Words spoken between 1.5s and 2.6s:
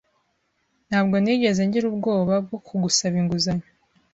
ngira ubwoba bwo